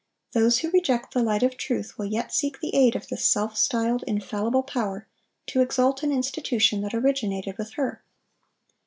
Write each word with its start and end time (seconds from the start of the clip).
Those 0.31 0.57
who 0.57 0.71
reject 0.71 1.13
the 1.13 1.21
light 1.21 1.43
of 1.43 1.57
truth 1.57 1.95
will 1.95 2.07
yet 2.07 2.33
seek 2.33 2.59
the 2.59 2.73
aid 2.73 2.95
of 2.95 3.07
this 3.09 3.23
self 3.23 3.55
styled 3.55 4.03
infallible 4.07 4.63
power 4.63 5.07
to 5.45 5.61
exalt 5.61 6.01
an 6.01 6.11
institution 6.11 6.81
that 6.81 6.95
originated 6.95 7.55
with 7.59 7.73
her. 7.73 8.03